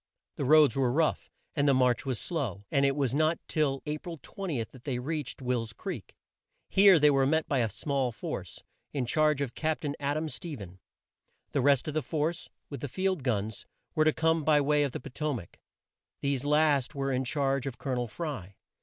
The 0.35 0.45
roads 0.45 0.75
were 0.75 0.91
rough, 0.91 1.29
and 1.55 1.67
the 1.67 1.75
march 1.75 2.07
was 2.07 2.17
slow, 2.17 2.63
and 2.71 2.87
it 2.87 2.95
was 2.95 3.13
not 3.13 3.37
till 3.47 3.83
A 3.85 3.99
pril 3.99 4.19
20 4.23 4.63
that 4.63 4.83
they 4.83 4.97
reached 4.97 5.43
Will's 5.43 5.73
Creek. 5.73 6.15
Here 6.67 6.97
they 6.97 7.11
were 7.11 7.27
met 7.27 7.47
by 7.47 7.59
a 7.59 7.69
small 7.69 8.11
force, 8.11 8.63
in 8.93 9.05
charge 9.05 9.41
of 9.41 9.53
Cap 9.53 9.81
tain 9.81 9.95
Ad 9.99 10.17
am 10.17 10.27
Ste 10.27 10.57
phen. 10.57 10.79
The 11.51 11.61
rest 11.61 11.87
of 11.87 11.93
the 11.93 12.01
force, 12.01 12.49
with 12.67 12.81
the 12.81 12.87
field 12.87 13.21
guns, 13.21 13.67
were 13.93 14.05
to 14.05 14.11
come 14.11 14.43
by 14.43 14.59
way 14.59 14.81
of 14.81 14.91
the 14.91 14.99
Po 14.99 15.11
to 15.13 15.33
mac. 15.35 15.59
These 16.21 16.45
last 16.45 16.95
were 16.95 17.11
in 17.11 17.23
charge 17.23 17.67
of 17.67 17.77
Col 17.77 17.91
o 17.91 17.95
nel 17.97 18.07
Fry. 18.07 18.55